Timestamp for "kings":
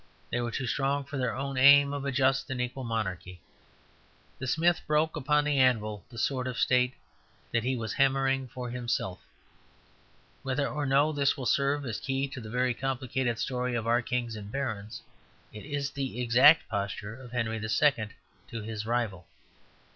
14.01-14.35